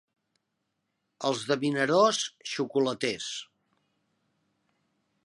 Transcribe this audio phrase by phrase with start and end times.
[1.31, 3.29] Els de Vinaròs, xocolaters.